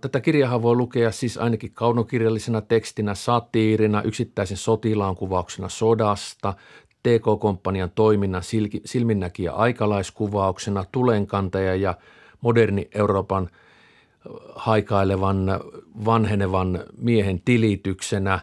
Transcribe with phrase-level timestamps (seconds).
[0.00, 6.54] Tätä kirjaa voi lukea siis ainakin kaunokirjallisena tekstinä, satiirina, yksittäisen sotilaan kuvauksena sodasta,
[7.02, 8.42] TK-komppanian toiminnan
[8.84, 11.94] silminnäkijä aikalaiskuvauksena, tulenkantaja ja
[12.40, 13.50] moderni Euroopan
[14.54, 15.60] haikailevan,
[16.04, 18.40] vanhenevan miehen tilityksenä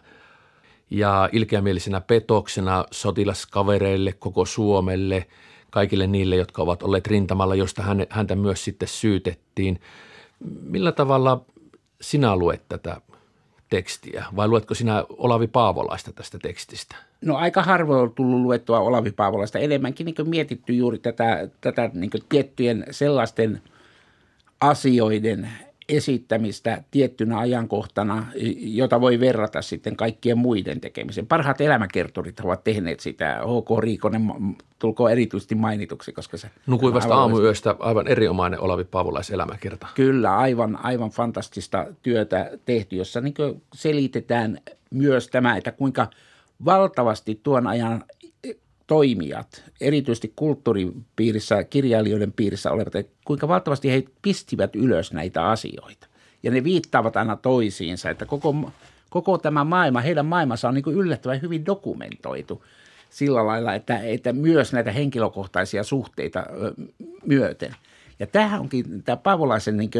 [0.89, 5.27] ja ilkeämielisenä petoksena sotilaskavereille, koko Suomelle,
[5.69, 9.79] kaikille niille, jotka ovat olleet rintamalla, josta häntä myös sitten syytettiin.
[10.61, 11.45] Millä tavalla
[12.01, 13.01] sinä luet tätä
[13.69, 16.95] tekstiä vai luetko sinä Olavi Paavolaista tästä tekstistä?
[17.21, 19.59] No aika harvoin on tullut luettua Olavi Paavolaista.
[19.59, 23.61] Enemmänkin niin mietitty juuri tätä, tätä niin tiettyjen sellaisten
[24.61, 25.49] asioiden
[25.89, 28.25] esittämistä tiettynä ajankohtana,
[28.57, 31.27] jota voi verrata sitten kaikkien muiden tekemiseen.
[31.27, 33.39] Parhaat elämäkertorit ovat tehneet sitä.
[33.41, 33.79] H.K.
[33.79, 34.21] Riikonen
[34.79, 36.49] tulkoon erityisesti mainituksi, koska se...
[36.67, 39.87] Nukui vasta aamuyöstä aivan erinomainen Olavi Paavolais elämäkerta.
[39.95, 43.33] Kyllä, aivan, aivan fantastista työtä tehty, jossa niin
[43.73, 44.57] selitetään
[44.91, 46.07] myös tämä, että kuinka
[46.65, 48.03] valtavasti tuon ajan
[48.87, 56.07] toimijat, erityisesti kulttuuripiirissä, kirjailijoiden piirissä olevat, että kuinka valtavasti he pistivät ylös näitä asioita.
[56.43, 58.71] Ja ne viittaavat aina toisiinsa, että koko,
[59.09, 62.63] koko tämä maailma, heidän maailmansa on niin yllättävän hyvin dokumentoitu
[63.09, 66.43] sillä lailla, että, että myös näitä henkilökohtaisia suhteita
[67.25, 67.75] myöten.
[68.19, 69.91] Ja tämähän onkin, tämä Paavolaisen niin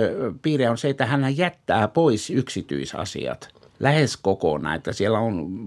[0.42, 3.50] piirre on se, että hän jättää pois yksityisasiat
[3.80, 5.66] lähes kokonaan, että siellä on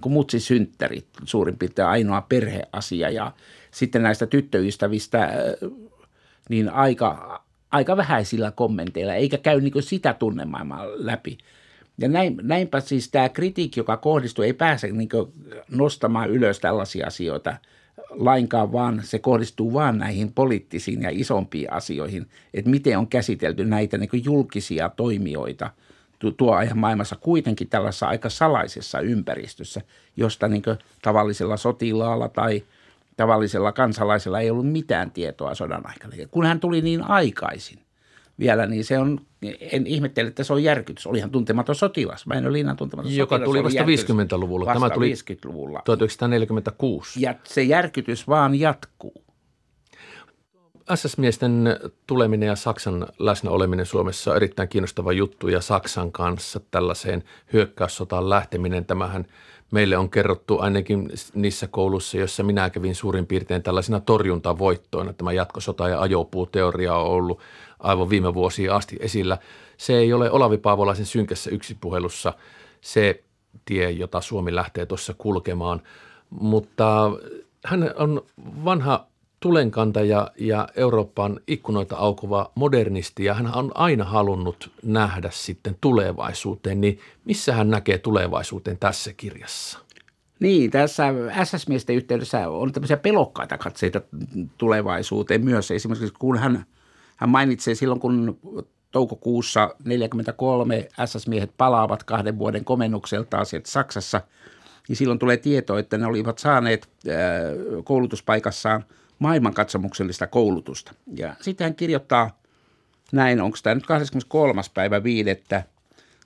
[0.00, 3.32] kuin mutsi synttärit suurin piirtein ainoa perheasia ja
[3.70, 5.30] sitten näistä tyttöystävistä
[6.48, 11.38] niin aika, aika vähäisillä kommenteilla, eikä käy niin sitä tunnemaailmaa läpi.
[11.98, 15.08] Ja näin, näinpä siis tämä kritiikki, joka kohdistuu, ei pääse niin
[15.70, 17.56] nostamaan ylös tällaisia asioita
[18.10, 23.98] lainkaan, vaan se kohdistuu vaan näihin poliittisiin ja isompiin asioihin, että miten on käsitelty näitä
[23.98, 25.70] niin julkisia toimijoita–
[26.36, 29.80] tuo ajan maailmassa kuitenkin tällaisessa aika salaisessa ympäristössä,
[30.16, 30.62] josta niin
[31.02, 32.62] tavallisella sotilaalla tai
[33.16, 36.16] tavallisella kansalaisella ei ollut mitään tietoa sodan aikana.
[36.16, 37.78] Ja kun hän tuli niin aikaisin
[38.38, 39.20] vielä, niin se on,
[39.72, 41.06] en ihmettele, että se on järkytys.
[41.06, 42.26] Olihan tuntematon sotilas.
[42.26, 43.48] Mä en ole liinan tuntematon Joka sotilas.
[43.48, 44.66] tuli vasta 50-luvulla.
[44.66, 45.82] Vasta Tämä tuli 50-luvulla.
[45.84, 47.22] 1946.
[47.22, 49.25] Ja se järkytys vaan jatkuu.
[50.94, 51.76] SS-miesten
[52.06, 58.84] tuleminen ja Saksan läsnäoleminen Suomessa on erittäin kiinnostava juttu ja Saksan kanssa tällaiseen hyökkäyssotaan lähteminen.
[58.84, 59.26] Tämähän
[59.70, 65.12] meille on kerrottu ainakin niissä koulussa, joissa minä kävin suurin piirtein tällaisina torjuntavoittoina.
[65.12, 67.40] Tämä jatkosota- ja ajopuuteoria on ollut
[67.78, 69.38] aivan viime vuosia asti esillä.
[69.76, 72.34] Se ei ole Olavi Paavolaisen synkässä yksipuhelussa
[72.80, 73.22] se
[73.64, 75.82] tie, jota Suomi lähtee tuossa kulkemaan,
[76.30, 77.10] mutta
[77.64, 78.22] hän on
[78.64, 79.06] vanha
[79.40, 86.98] tulenkantaja ja Euroopan ikkunoita aukova modernisti ja hän on aina halunnut nähdä sitten tulevaisuuteen, niin
[87.24, 89.78] missä hän näkee tulevaisuuteen tässä kirjassa?
[90.40, 91.04] Niin, tässä
[91.44, 94.00] SS-miesten yhteydessä on tämmöisiä pelokkaita katseita
[94.58, 95.70] tulevaisuuteen myös.
[95.70, 96.66] Esimerkiksi kun hän,
[97.16, 98.38] hän mainitsee silloin, kun
[98.90, 104.20] toukokuussa 1943 SS-miehet palaavat kahden vuoden komennukseltaan sieltä Saksassa,
[104.88, 106.88] niin silloin tulee tieto, että ne olivat saaneet
[107.84, 108.84] koulutuspaikassaan–
[109.18, 110.94] maailmankatsomuksellista koulutusta.
[111.14, 112.40] Ja sitten hän kirjoittaa
[113.12, 114.62] näin, onko tämä nyt 23.
[114.74, 115.30] päivä 5.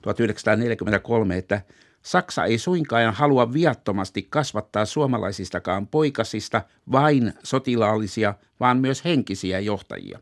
[0.01, 1.61] 1943, että
[2.01, 10.19] Saksa ei suinkaan halua viattomasti kasvattaa suomalaisistakaan poikasista vain sotilaallisia, vaan myös henkisiä johtajia.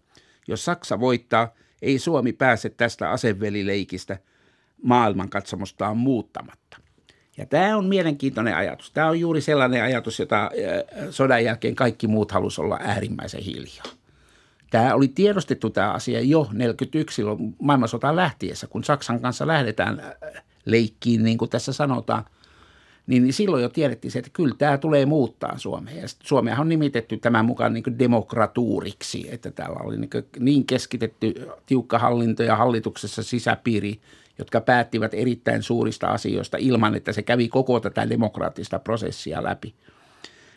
[0.48, 4.18] Jos Saksa voittaa, ei Suomi pääse tästä asevelileikistä
[4.84, 6.78] maailmankatsomustaan muuttamatta.
[7.40, 8.92] Ja tämä on mielenkiintoinen ajatus.
[8.92, 13.86] Tämä on juuri sellainen ajatus, jota äh, sodan jälkeen kaikki muut halusivat olla äärimmäisen hiljaa.
[14.70, 20.44] Tämä oli tiedostettu tämä asia jo 1941 silloin maailmansotaan lähtiessä, kun Saksan kanssa lähdetään äh,
[20.66, 22.26] leikkiin, niin kuin tässä sanotaan,
[23.10, 26.04] niin silloin jo tiedettiin se, että kyllä tämä tulee muuttaa Suomea.
[26.24, 30.10] Suomea on nimitetty tämän mukaan niin demokratuuriksi, että täällä oli niin,
[30.40, 34.00] niin keskitetty tiukka hallinto ja hallituksessa sisäpiiri–
[34.40, 39.74] jotka päättivät erittäin suurista asioista ilman, että se kävi koko tätä demokraattista prosessia läpi.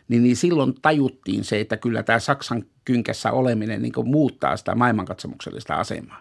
[0.09, 5.75] Niin, niin silloin tajuttiin se, että kyllä tämä Saksan kynkässä oleminen niin muuttaa sitä maailmankatsomuksellista
[5.75, 6.21] asemaa.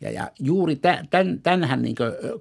[0.00, 1.96] Ja, ja juuri tämän, tämänhän niin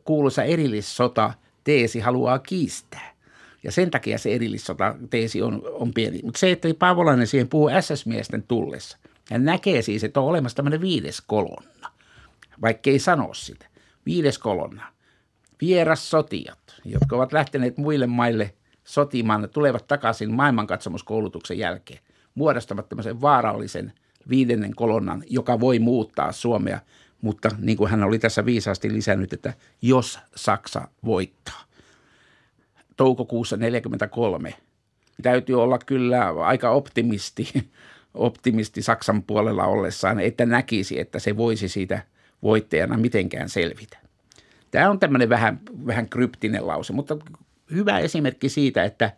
[0.06, 1.34] kuuluisa erillissota
[1.64, 3.11] teesi haluaa kiistää.
[3.64, 6.20] Ja sen takia se erillissota teesi on, on pieni.
[6.24, 8.98] Mutta se, että Paavolainen siihen puhuu SS-miesten tullessa.
[9.32, 11.92] Hän näkee siis, että on olemassa tämmöinen viides kolonna,
[12.62, 13.66] vaikka ei sano sitä.
[14.06, 14.84] Viides kolonna.
[15.62, 18.54] Vierassotijat, jotka ovat lähteneet muille maille
[18.84, 22.00] sotimaan, tulevat takaisin maailmankatsomuskoulutuksen jälkeen.
[22.36, 23.94] Muodostavat tämmöisen vaarallisen
[24.30, 26.80] viidennen kolonnan, joka voi muuttaa Suomea
[27.22, 31.64] mutta niin kuin hän oli tässä viisaasti lisännyt, että jos Saksa voittaa.
[33.02, 34.54] Toukokuussa 1943
[35.22, 37.54] täytyy olla kyllä aika optimisti,
[38.14, 42.04] optimisti Saksan puolella ollessaan, että näkisi, että se voisi siitä
[42.44, 43.98] voittajana mitenkään selvitä.
[44.72, 47.18] Tämä on tämmöinen vähän, vähän kryptinen lause, mutta
[47.72, 49.12] hyvä esimerkki siitä, että,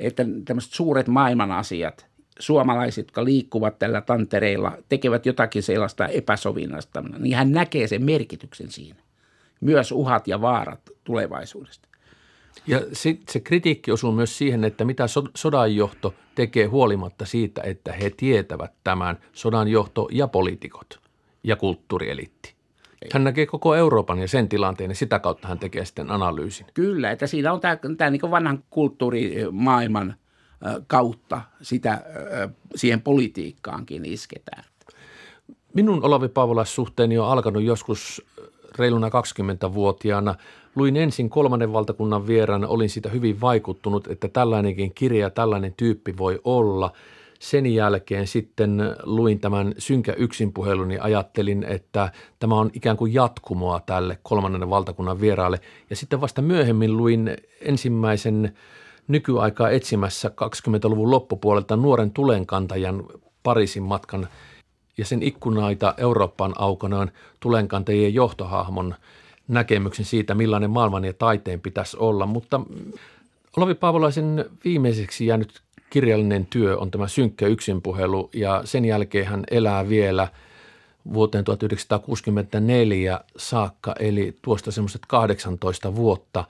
[0.00, 2.06] että tämmöiset suuret maailman asiat,
[2.38, 9.00] suomalaiset, jotka liikkuvat tällä tantereilla, tekevät jotakin sellaista epäsovinnasta, niin hän näkee sen merkityksen siinä.
[9.60, 11.87] Myös uhat ja vaarat tulevaisuudesta.
[12.66, 15.04] Ja sitten se kritiikki osuu myös siihen, että mitä
[15.34, 21.00] sodanjohto tekee huolimatta siitä, että he tietävät tämän sodanjohto ja poliitikot
[21.44, 22.54] ja kulttuurielitti.
[23.12, 26.66] Hän näkee koko Euroopan ja sen tilanteen ja sitä kautta hän tekee sitten analyysin.
[26.74, 30.14] Kyllä, että siinä on tämä, tämä niin vanhan kulttuurimaailman
[30.86, 32.02] kautta sitä
[32.74, 34.64] siihen politiikkaankin isketään.
[35.74, 38.26] Minun Olavi Paavolais suhteeni on alkanut joskus
[38.78, 40.34] reiluna 20-vuotiaana.
[40.76, 46.40] Luin ensin kolmannen valtakunnan vieraan, olin siitä hyvin vaikuttunut, että tällainenkin kirja, tällainen tyyppi voi
[46.44, 46.92] olla–
[47.38, 53.80] sen jälkeen sitten luin tämän synkä yksinpuhelun ja ajattelin, että tämä on ikään kuin jatkumoa
[53.86, 55.60] tälle kolmannen valtakunnan vieraalle.
[55.90, 58.56] Ja sitten vasta myöhemmin luin ensimmäisen
[59.08, 63.04] nykyaikaa etsimässä 20-luvun loppupuolelta nuoren tulenkantajan
[63.42, 64.28] Pariisin matkan
[64.98, 67.10] ja sen ikkunaita Eurooppaan aukonaan
[67.40, 68.94] tulenkantajien johtohahmon
[69.48, 72.26] näkemyksen siitä, millainen maailman ja taiteen pitäisi olla.
[72.26, 72.60] Mutta
[73.56, 75.60] Olavi Paavolaisen viimeiseksi jäänyt
[75.90, 80.28] kirjallinen työ on tämä synkkä yksinpuhelu ja sen jälkeen hän elää vielä
[81.12, 86.44] vuoteen 1964 saakka, eli tuosta semmoiset 18 vuotta,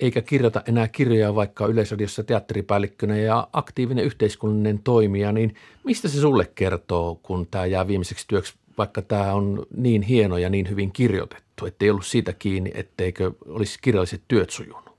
[0.00, 5.54] eikä kirjoita enää kirjoja vaikka Yleisradiossa teatteripäällikkönä ja aktiivinen yhteiskunnallinen toimija, niin
[5.84, 10.50] mistä se sulle kertoo, kun tämä jää viimeiseksi työksi, vaikka tämä on niin hieno ja
[10.50, 14.90] niin hyvin kirjoitettu, ettei ollut siitä kiinni, etteikö olisi kirjalliset työt sujunut?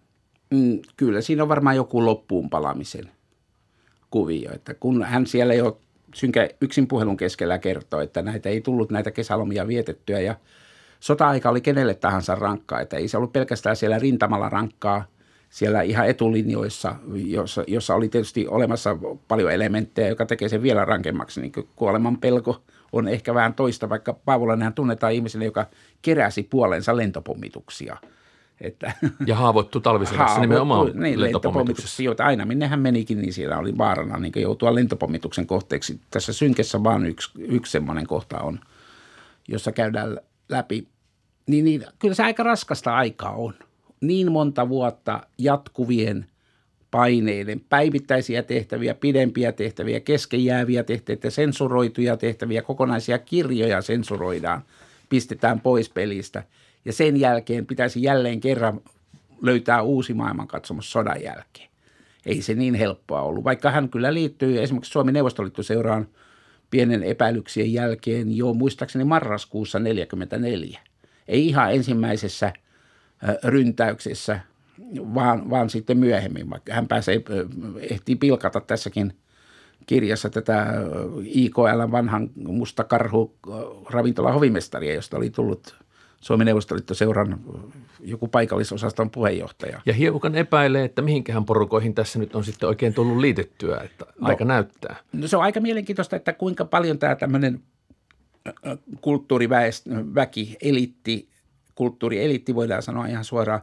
[0.51, 3.11] Mm, kyllä, siinä on varmaan joku loppuun palamisen
[4.09, 4.51] kuvio.
[4.53, 5.79] Että kun hän siellä jo
[6.15, 10.35] synkä yksin puhelun keskellä kertoi, että näitä ei tullut näitä kesälomia vietettyä ja
[11.01, 12.79] sota-aika oli kenelle tahansa rankkaa.
[12.79, 15.03] Että ei se ollut pelkästään siellä rintamalla rankkaa
[15.49, 21.41] siellä ihan etulinjoissa, jossa, jossa oli tietysti olemassa paljon elementtejä, joka tekee sen vielä rankemmaksi.
[21.41, 22.61] Niin kuoleman pelko
[22.91, 25.65] on ehkä vähän toista, vaikka Paavolainen tunnetaan ihmisenä, joka
[26.01, 27.97] keräsi puolensa lentopommituksia–
[28.61, 28.93] että,
[29.25, 32.03] ja haavoittu talvisodassa nimenomaan niin, lentopommituksessa.
[32.03, 35.99] Joita aina minne hän menikin, niin siellä oli vaarana niin joutua lentopommituksen kohteeksi.
[36.09, 38.59] Tässä synkessä vaan yksi, yksi semmoinen kohta on,
[39.47, 40.19] jossa käydään
[40.49, 40.87] läpi.
[41.51, 43.53] Niin, niin kyllä se aika raskasta aikaa on.
[44.01, 46.25] Niin monta vuotta jatkuvien
[46.91, 54.61] paineiden, päivittäisiä tehtäviä, pidempiä tehtäviä, keskenjääviä tehtäviä, sensuroituja tehtäviä, kokonaisia kirjoja sensuroidaan,
[55.09, 56.43] pistetään pois pelistä–
[56.85, 58.81] ja sen jälkeen pitäisi jälleen kerran
[59.41, 61.69] löytää uusi maailmankatsomus sodan jälkeen.
[62.25, 66.07] Ei se niin helppoa ollut, vaikka hän kyllä liittyy esimerkiksi Suomen Neuvostoliittoseuraan
[66.69, 70.90] pienen epäilyksien jälkeen jo muistaakseni marraskuussa 1944.
[71.31, 72.53] Ei ihan ensimmäisessä
[73.43, 74.39] ryntäyksessä,
[74.95, 77.21] vaan, vaan sitten myöhemmin, vaikka hän pääsee,
[77.89, 79.13] ehtii pilkata tässäkin
[79.85, 80.67] kirjassa tätä
[81.23, 83.35] IKL vanhan musta karhu
[83.89, 85.75] ravintola hovimestaria, josta oli tullut
[86.21, 87.39] Suomen Neuvostoliitto-seuran
[87.99, 89.81] joku paikallisosaston puheenjohtaja.
[89.85, 94.27] Ja hiukan epäilee, että mihinkähän porukoihin tässä nyt on sitten oikein tullut liitettyä, että no,
[94.27, 94.95] aika näyttää.
[95.13, 97.61] No se on aika mielenkiintoista, että kuinka paljon tämä tämmöinen
[99.01, 101.29] kulttuuriväki, elitti,
[101.75, 103.61] kulttuurielitti voidaan sanoa ihan suoraan,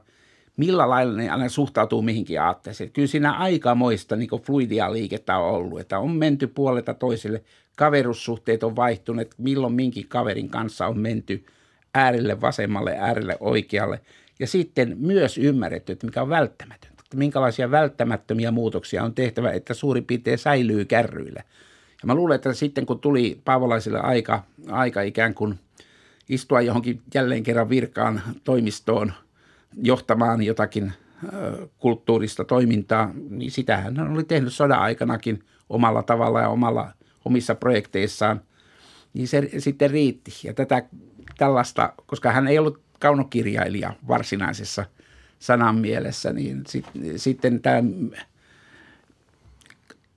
[0.56, 2.92] millä lailla ne aina suhtautuu mihinkin aatteeseen.
[2.92, 7.42] Kyllä siinä aikamoista niin fluidia liikettä on ollut, että on menty puolelta toiselle,
[7.76, 11.44] kaverussuhteet on vaihtuneet, milloin minkin kaverin kanssa on menty–
[11.94, 14.00] äärelle vasemmalle, äärelle oikealle.
[14.38, 16.98] Ja sitten myös ymmärretty, että mikä on välttämätöntä.
[17.14, 21.42] Minkälaisia välttämättömiä muutoksia on tehtävä, että suurin piirtein säilyy kärryillä.
[22.02, 25.58] Ja mä luulen, että sitten kun tuli Paavolaisille aika, aika ikään kuin
[26.28, 29.12] istua johonkin jälleen kerran virkaan toimistoon
[29.82, 30.92] johtamaan jotakin
[31.78, 36.92] kulttuurista toimintaa, niin sitähän hän oli tehnyt sodan aikanakin omalla tavalla ja omalla,
[37.24, 38.40] omissa projekteissaan.
[39.14, 40.32] Niin se sitten riitti.
[40.44, 40.82] Ja tätä
[41.38, 44.84] tällaista, koska hän ei ollut kaunokirjailija varsinaisessa
[45.38, 46.84] sanan mielessä, niin sit,
[47.16, 47.82] sitten tämä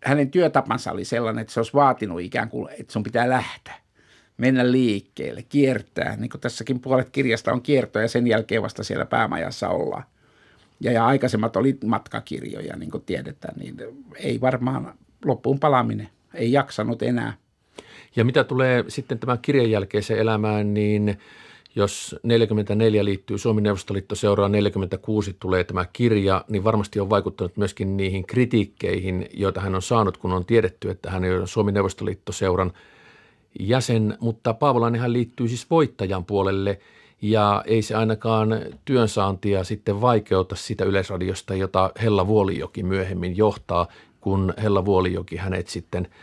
[0.03, 3.75] hänen työtapansa oli sellainen, että se olisi vaatinut ikään kuin, että sun pitää lähteä,
[4.37, 6.15] mennä liikkeelle, kiertää.
[6.15, 10.03] Niin kuin tässäkin puolet kirjasta on kierto ja sen jälkeen vasta siellä päämajassa ollaan.
[10.79, 13.77] Ja, ja aikaisemmat oli matkakirjoja, niin kuin tiedetään, niin
[14.15, 14.93] ei varmaan
[15.25, 17.33] loppuun palaaminen, ei jaksanut enää.
[18.15, 21.19] Ja mitä tulee sitten tämän kirjan jälkeiseen elämään, niin
[21.75, 27.97] jos 44 liittyy Suomen Neuvostoliitto seuraa 46 tulee tämä kirja, niin varmasti on vaikuttanut myöskin
[27.97, 32.71] niihin kritiikkeihin, joita hän on saanut, kun on tiedetty, että hän on Suomen Neuvostoliitto seuran
[33.59, 36.79] jäsen, mutta Paavolainen hän liittyy siis voittajan puolelle
[37.21, 38.49] ja ei se ainakaan
[38.85, 43.87] työnsaantia sitten vaikeuta sitä yleisradiosta, jota Hella Vuolijoki myöhemmin johtaa,
[44.21, 46.07] kun Hella Vuolijoki hänet sitten–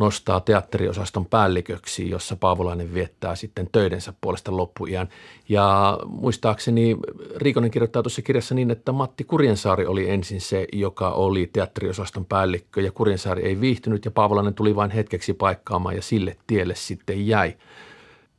[0.00, 5.08] nostaa teatteriosaston päälliköksi, jossa Paavolainen viettää sitten töidensä puolesta loppuiän.
[5.48, 6.96] Ja muistaakseni
[7.36, 12.80] Riikonen kirjoittaa tuossa kirjassa niin, että Matti Kurjensaari oli ensin se, joka oli teatteriosaston päällikkö
[12.80, 17.54] ja Kurjensaari ei viihtynyt ja Paavolainen tuli vain hetkeksi paikkaamaan ja sille tielle sitten jäi.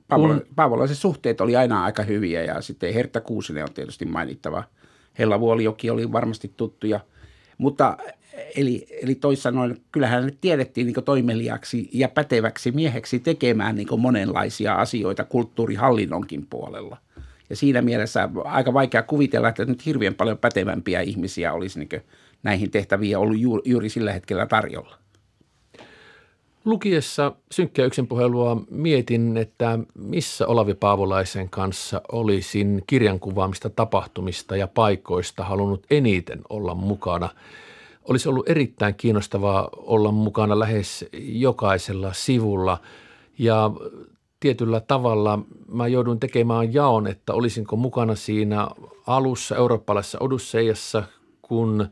[0.08, 4.64] Paavola, Paavolaisen suhteet oli aina aika hyviä ja sitten Hertta Kuusinen on tietysti mainittava.
[5.20, 7.00] Hella Vuolijoki oli varmasti tuttuja,
[7.58, 7.98] mutta
[8.56, 14.76] eli, eli toisin sanoen, kyllähän ne tiedettiin niin toimeliaksi ja päteväksi mieheksi tekemään niin monenlaisia
[14.76, 16.98] asioita kulttuurihallinnonkin puolella.
[17.50, 22.02] Ja siinä mielessä aika vaikea kuvitella, että nyt hirveän paljon pätevämpiä ihmisiä olisi niin
[22.44, 24.98] näihin tehtäviin ollut juuri, juuri sillä hetkellä tarjolla.
[26.66, 35.86] Lukiessa synkkää yksinpuhelua mietin, että missä Olavi Paavolaisen kanssa olisin kirjankuvaamista tapahtumista ja paikoista halunnut
[35.90, 37.30] eniten olla mukana–
[38.10, 42.78] olisi ollut erittäin kiinnostavaa olla mukana lähes jokaisella sivulla.
[43.38, 43.72] Ja
[44.40, 48.68] tietyllä tavalla mä joudun tekemään jaon, että olisinko mukana siinä
[49.08, 51.04] alussa eurooppalaisessa Odusseijassa,
[51.42, 51.88] kun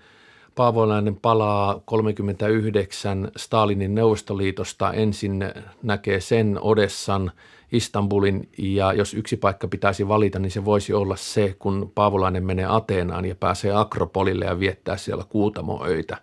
[0.56, 5.46] Paavolainen palaa 39 Stalinin Neuvostoliitosta, ensin
[5.84, 7.32] näkee sen Odessan–
[7.72, 12.65] Istanbulin ja jos yksi paikka pitäisi valita, niin se voisi olla se, kun Paavolainen menee
[12.65, 16.18] Ateenaan ja pääsee Akropolille ja viettää siellä kuutamoöitä.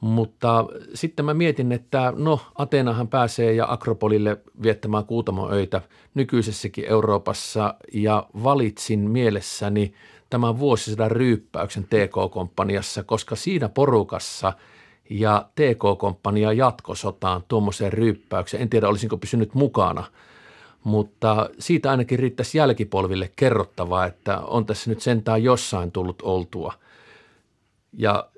[0.00, 5.80] Mutta sitten mä mietin, että no Ateenahan pääsee ja Akropolille viettämään kuutamoöitä
[6.14, 9.94] nykyisessäkin Euroopassa ja valitsin mielessäni
[10.30, 14.52] tämän vuosisadan ryyppäyksen TK-komppaniassa, koska siinä porukassa–
[15.10, 18.62] ja TK-komppania jatkosotaan tuommoiseen ryyppäykseen.
[18.62, 20.04] En tiedä, olisinko pysynyt mukana,
[20.84, 26.72] mutta siitä ainakin riittäisi jälkipolville kerrottavaa, että on tässä nyt sentään jossain tullut oltua.
[27.92, 28.28] Ja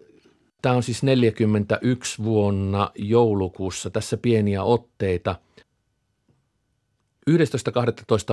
[0.62, 5.37] tämä on siis 41 vuonna joulukuussa, tässä pieniä otteita.
[7.30, 7.37] 11.12.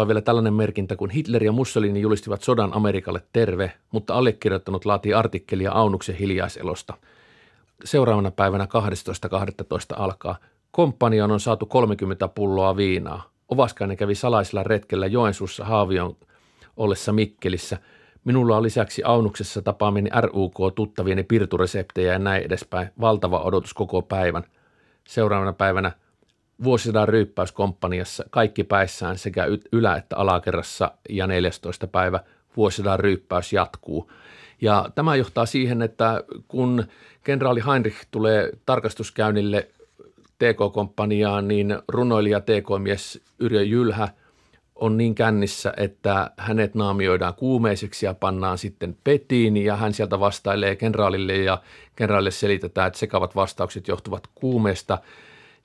[0.01, 5.13] on vielä tällainen merkintä, kun Hitler ja Mussolini julistivat sodan Amerikalle terve, mutta allekirjoittanut laatii
[5.13, 6.93] artikkelia Aunuksen hiljaiselosta–
[7.83, 8.69] seuraavana päivänä 12.12.
[9.95, 10.35] alkaa.
[10.71, 13.29] Komppanion on saatu 30 pulloa viinaa.
[13.49, 16.15] Ovaskainen kävi salaisella retkellä Joensuussa Haavion
[16.77, 17.77] ollessa Mikkelissä.
[18.23, 22.87] Minulla on lisäksi Aunuksessa tapaaminen RUK-tuttavieni pirtureseptejä ja näin edespäin.
[23.01, 24.43] Valtava odotus koko päivän.
[25.07, 25.91] Seuraavana päivänä
[26.63, 31.87] vuosisadan ryyppäyskomppaniassa kaikki päissään sekä ylä- että alakerrassa ja 14.
[31.87, 32.19] päivä
[32.57, 34.11] vuosisadan ryyppäys jatkuu.
[34.61, 36.83] Ja tämä johtaa siihen, että kun
[37.23, 39.69] kenraali Heinrich tulee tarkastuskäynnille
[40.39, 44.07] TK-komppaniaan, niin runoilija TK-mies Yrjö Jylhä
[44.75, 50.75] on niin kännissä, että hänet naamioidaan kuumeiseksi ja pannaan sitten petiin ja hän sieltä vastailee
[50.75, 51.61] kenraalille ja
[51.95, 54.97] kenraalille selitetään, että sekavat vastaukset johtuvat kuumeesta.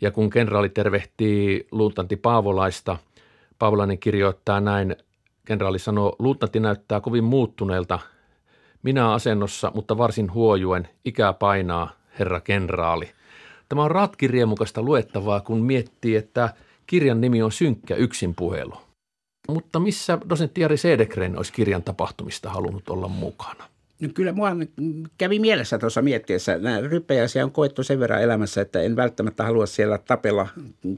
[0.00, 2.96] Ja kun kenraali tervehtii luutanti Paavolaista,
[3.58, 4.96] Paavolainen kirjoittaa näin,
[5.46, 7.98] kenraali sanoo, luutanti näyttää kovin muuttuneelta–
[8.82, 13.10] minä asennossa, mutta varsin huojuen, ikää painaa, herra kenraali.
[13.68, 16.54] Tämä on ratkirjemukasta luettavaa, kun miettii, että
[16.86, 18.74] kirjan nimi on Synkkä yksin puhelu.
[19.48, 23.64] Mutta missä dosentti Jari Sedekren olisi kirjan tapahtumista halunnut olla mukana?
[24.00, 24.50] No kyllä mua
[25.18, 26.58] kävi mielessä tuossa miettiessä.
[26.58, 30.48] Nämä ryppäjäisiä on koettu sen verran elämässä, että en välttämättä halua siellä tapella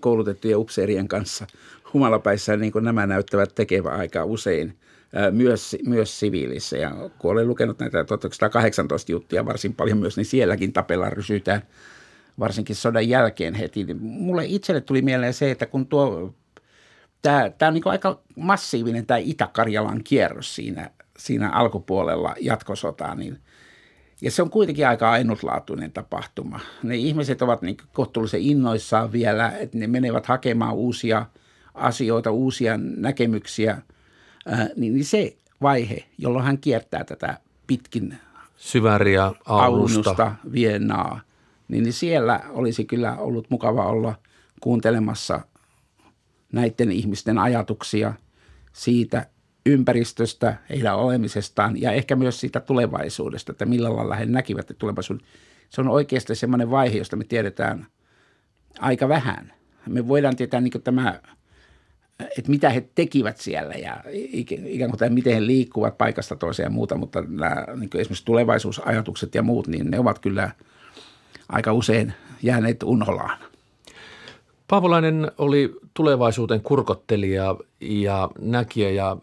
[0.00, 1.46] koulutettujen upseerien kanssa
[1.92, 4.74] humalapäissä, niin kuin nämä näyttävät tekevän aika usein–
[5.30, 6.76] myös, myös siviilissä.
[6.76, 11.62] Ja kun olen lukenut näitä 1918 juttuja varsin paljon myös, niin sielläkin tapella rysytään
[12.38, 13.84] varsinkin sodan jälkeen heti.
[13.84, 16.34] Niin mulle itselle tuli mieleen se, että kun tuo,
[17.22, 20.90] tämä, tämä on niin aika massiivinen tämä Itä-Karjalan kierros siinä,
[21.20, 23.38] siinä alkupuolella jatkosotaa, niin
[24.22, 26.60] ja se on kuitenkin aika ainutlaatuinen tapahtuma.
[26.82, 31.26] Ne ihmiset ovat niin kohtuullisen innoissaan vielä, että ne menevät hakemaan uusia
[31.74, 33.78] asioita, uusia näkemyksiä–
[34.76, 38.18] niin, niin se vaihe, jolloin hän kiertää tätä pitkin
[38.56, 41.20] Syväriä Aunusta, Viennaa,
[41.68, 44.14] niin, niin siellä olisi kyllä ollut mukava olla
[44.60, 45.40] kuuntelemassa
[46.52, 48.14] näiden ihmisten ajatuksia
[48.72, 49.26] siitä
[49.66, 55.26] ympäristöstä, heidän olemisestaan ja ehkä myös siitä tulevaisuudesta, että millä lailla he näkivät tulevaisuuden.
[55.68, 57.86] Se on oikeasti semmoinen vaihe, josta me tiedetään
[58.78, 59.52] aika vähän.
[59.86, 61.20] Me voidaan tietää niin tämä
[62.38, 63.96] että mitä he tekivät siellä ja
[64.46, 69.34] ikään kuin tai miten he liikkuvat paikasta toiseen ja muuta, mutta nämä, niin esimerkiksi tulevaisuusajatukset
[69.34, 70.50] ja muut, niin ne ovat kyllä
[71.48, 72.12] aika usein
[72.42, 73.38] jääneet unholaan.
[74.68, 79.16] Paavolainen oli tulevaisuuden kurkottelija ja näkijä ja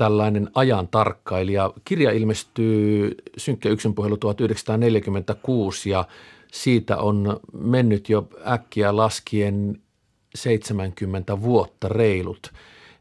[0.00, 1.72] tällainen ajan tarkkailija.
[1.84, 6.04] Kirja ilmestyy Synkkä yksinpuhelu 1946 ja
[6.52, 9.80] siitä on mennyt jo äkkiä laskien
[10.34, 12.52] 70 vuotta reilut.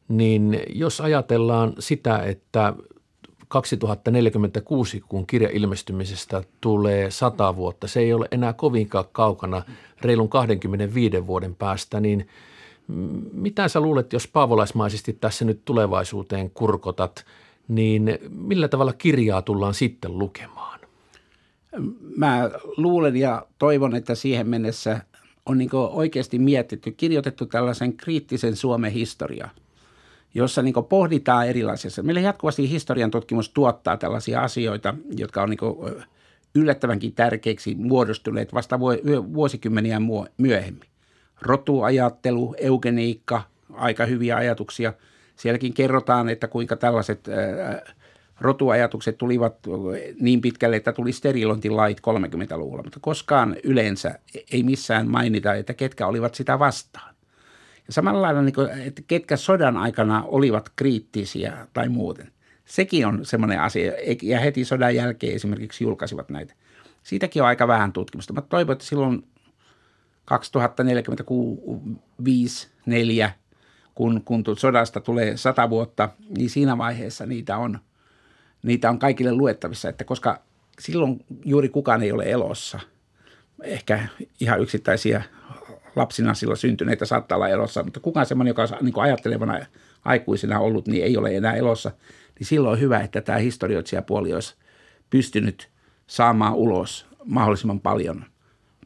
[0.08, 2.74] Niin jos ajatellaan sitä, että
[3.48, 9.63] 2046, kun kirja ilmestymisestä tulee 100 vuotta, se ei ole enää kovinkaan kaukana
[10.01, 12.27] reilun 25 vuoden päästä, niin
[13.34, 17.25] mitä sä luulet, jos paavolaismaisesti tässä nyt tulevaisuuteen kurkotat,
[17.67, 20.79] niin millä tavalla kirjaa tullaan sitten lukemaan?
[22.17, 25.01] Mä luulen ja toivon, että siihen mennessä
[25.46, 29.50] on niin oikeasti mietitty, kirjoitettu tällaisen kriittisen Suomen historiaa
[30.34, 32.03] jossa niin pohditaan erilaisissa.
[32.03, 35.60] Meillä jatkuvasti historian tutkimus tuottaa tällaisia asioita, jotka on niin
[36.55, 38.79] yllättävänkin tärkeiksi muodostuneet vasta
[39.34, 40.01] vuosikymmeniä
[40.38, 40.89] myöhemmin.
[41.41, 43.41] Rotuajattelu, eugeniikka,
[43.74, 44.93] aika hyviä ajatuksia.
[45.36, 47.25] Sielläkin kerrotaan, että kuinka tällaiset
[48.41, 49.55] rotuajatukset tulivat
[50.19, 54.19] niin pitkälle, että tuli sterilointilait 30-luvulla, mutta koskaan yleensä
[54.51, 57.15] ei missään mainita, että ketkä olivat sitä vastaan.
[57.88, 58.55] Ja samalla lailla, niin
[58.86, 62.31] että ketkä sodan aikana olivat kriittisiä tai muuten.
[62.65, 63.91] Sekin on semmoinen asia,
[64.22, 66.53] ja heti sodan jälkeen esimerkiksi julkaisivat näitä.
[67.03, 68.34] Siitäkin on aika vähän tutkimusta.
[68.34, 69.24] Mä toivon, että silloin
[70.30, 73.32] 2045 4
[73.96, 77.80] kun, kun sodasta tulee sata vuotta, niin siinä vaiheessa niitä on,
[78.64, 80.42] niitä on kaikille luettavissa, että koska
[80.80, 82.80] silloin juuri kukaan ei ole elossa.
[83.64, 84.08] Ehkä
[84.40, 85.24] ihan yksittäisiä
[85.96, 89.66] lapsina silloin syntyneitä saattaa olla elossa, mutta kukaan semmoinen, joka on niin ajattelevana
[90.06, 91.92] aikuisena ollut, niin ei ole enää elossa.
[92.40, 94.56] Niin silloin on hyvä, että tämä historioitsijapuoli olisi
[95.10, 95.70] pystynyt
[96.08, 98.26] saamaan ulos mahdollisimman paljon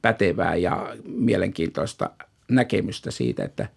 [0.03, 2.09] pätevää ja mielenkiintoista
[2.51, 3.67] näkemystä siitä, että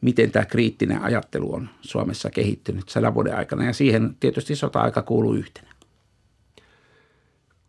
[0.00, 3.64] miten tämä kriittinen ajattelu on Suomessa kehittynyt sadan vuoden aikana.
[3.64, 5.68] Ja siihen tietysti sota-aika kuuluu yhtenä.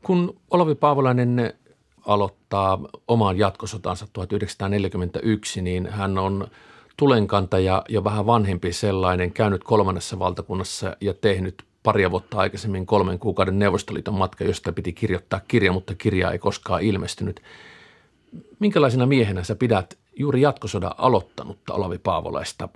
[0.03, 1.53] Kun Olavi Paavolainen
[2.06, 6.47] aloittaa oman jatkosotansa 1941, niin hän on
[6.97, 13.60] tulenkantaja ja vähän vanhempi sellainen, käynyt kolmannessa valtakunnassa ja tehnyt paria vuotta aikaisemmin kolmen kuukauden
[13.60, 17.41] Neuvostoliiton matka, josta piti kirjoittaa kirja, mutta kirja ei koskaan ilmestynyt.
[18.60, 22.69] Minkälaisena miehenä sä pidät juuri jatkosodan aloittanutta Olavi Paavolaista,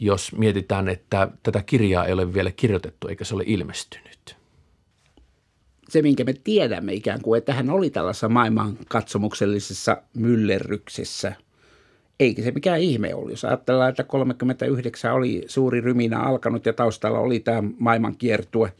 [0.00, 4.38] jos mietitään, että tätä kirjaa ei ole vielä kirjoitettu eikä se ole ilmestynyt?
[5.88, 11.32] se, minkä me tiedämme ikään kuin, että hän oli tällaisessa maailman katsomuksellisessa myllerryksessä.
[12.20, 13.30] Eikä se mikään ihme ollut.
[13.30, 18.72] Jos ajatellaan, että 39 oli suuri ryminä alkanut ja taustalla oli tämä maailman kiertue,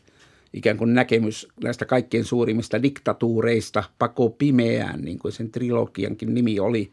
[0.53, 6.91] ikään kuin näkemys näistä kaikkein suurimmista diktatuureista, pako pimeään, niin kuin sen trilogiankin nimi oli,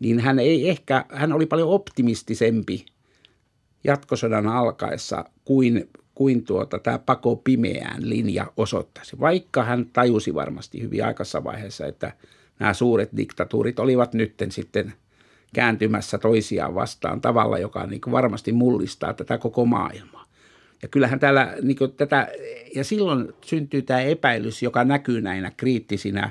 [0.00, 2.86] niin hän ei ehkä, hän oli paljon optimistisempi
[3.84, 9.20] jatkosodan alkaessa kuin kuin tuota, tämä pako pimeään linja osoittaisi.
[9.20, 12.12] Vaikka hän tajusi varmasti hyvin aikaisessa vaiheessa, että
[12.58, 14.92] nämä suuret diktatuurit olivat nytten sitten
[15.54, 20.24] kääntymässä toisiaan vastaan tavalla, joka niin varmasti mullistaa tätä koko maailmaa.
[20.82, 22.28] Ja kyllähän täällä niin tätä,
[22.74, 26.30] ja silloin syntyy tämä epäilys, joka näkyy näinä kriittisinä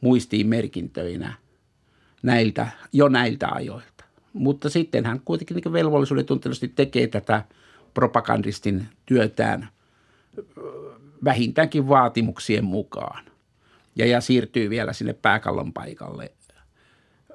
[0.00, 1.34] muistiinmerkintöinä
[2.22, 4.04] näiltä, jo näiltä ajoilta.
[4.32, 7.42] Mutta sitten hän kuitenkin niin velvollisuuden tuntelusti tekee tätä–
[7.96, 9.68] propagandistin työtään
[11.24, 13.24] vähintäänkin vaatimuksien mukaan.
[13.96, 16.32] Ja, ja siirtyy vielä sinne pääkallon paikalle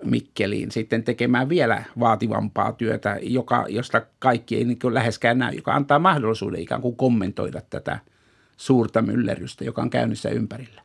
[0.04, 6.00] Mikkeliin sitten tekemään vielä vaativampaa työtä, joka, josta kaikki ei niin läheskään näy, joka antaa
[6.00, 8.00] mahdollisuuden ikään kuin kommentoida tätä
[8.58, 10.82] suurta myllerrystä, joka on käynnissä ympärillä.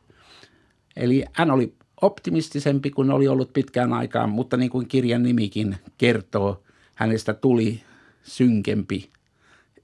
[0.95, 6.63] Eli hän oli optimistisempi kuin oli ollut pitkään aikaan, mutta niin kuin kirjan nimikin kertoo,
[6.95, 7.81] hänestä tuli
[8.23, 9.09] synkempi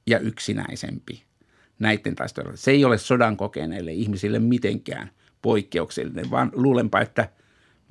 [0.07, 1.23] ja yksinäisempi
[1.79, 2.57] näiden taistelujen.
[2.57, 5.09] Se ei ole sodan kokeneille ihmisille mitenkään
[5.41, 7.29] poikkeuksellinen, vaan luulenpa, että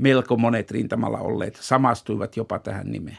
[0.02, 3.18] melko monet rintamalla olleet samastuivat jopa tähän nimeen.